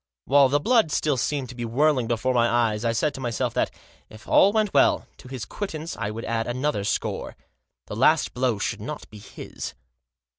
While 0.25 0.49
the 0.49 0.59
blood 0.59 0.91
still 0.91 1.15
seemed 1.15 1.49
to 1.49 1.55
be 1.55 1.63
whirling 1.63 2.07
before 2.07 2.33
my 2.33 2.49
eyes 2.49 2.83
I 2.83 2.91
said 2.91 3.13
to 3.13 3.21
myself 3.21 3.53
that, 3.53 3.69
if 4.09 4.27
all 4.27 4.51
went 4.51 4.73
well, 4.73 5.05
to 5.17 5.27
his 5.27 5.45
quittance 5.45 5.95
I 5.95 6.09
would 6.09 6.25
add 6.25 6.47
another 6.47 6.83
score. 6.83 7.35
The 7.85 7.95
last 7.95 8.33
blow 8.33 8.57
should 8.57 8.81
not 8.81 9.07
be 9.11 9.19
his. 9.19 9.75